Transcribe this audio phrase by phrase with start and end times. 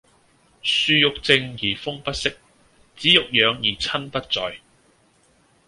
[0.63, 4.57] 樹欲靜而風不息，子欲養而親不在